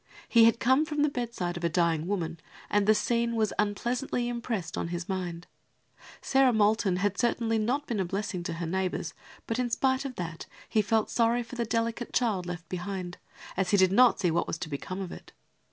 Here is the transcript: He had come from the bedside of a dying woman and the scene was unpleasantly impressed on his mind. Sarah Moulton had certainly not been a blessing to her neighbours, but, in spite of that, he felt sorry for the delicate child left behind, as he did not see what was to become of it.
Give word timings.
He 0.27 0.45
had 0.45 0.59
come 0.59 0.83
from 0.83 1.03
the 1.03 1.09
bedside 1.09 1.57
of 1.57 1.63
a 1.63 1.69
dying 1.69 2.07
woman 2.07 2.39
and 2.71 2.87
the 2.87 2.95
scene 2.95 3.35
was 3.35 3.53
unpleasantly 3.59 4.27
impressed 4.29 4.75
on 4.75 4.87
his 4.87 5.07
mind. 5.07 5.45
Sarah 6.23 6.51
Moulton 6.51 6.95
had 6.95 7.19
certainly 7.19 7.59
not 7.59 7.85
been 7.85 7.99
a 7.99 8.05
blessing 8.05 8.41
to 8.45 8.53
her 8.53 8.65
neighbours, 8.65 9.13
but, 9.45 9.59
in 9.59 9.69
spite 9.69 10.03
of 10.03 10.15
that, 10.15 10.47
he 10.67 10.81
felt 10.81 11.11
sorry 11.11 11.43
for 11.43 11.53
the 11.53 11.65
delicate 11.65 12.13
child 12.13 12.47
left 12.47 12.67
behind, 12.67 13.19
as 13.55 13.69
he 13.69 13.77
did 13.77 13.91
not 13.91 14.19
see 14.19 14.31
what 14.31 14.47
was 14.47 14.57
to 14.57 14.69
become 14.69 15.01
of 15.01 15.11
it. 15.11 15.33